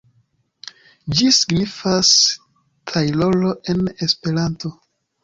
Ĝi 1.19 1.27
signifas 1.39 2.13
tajloro 2.93 3.53
en 3.75 3.85
Esperanto. 4.07 4.73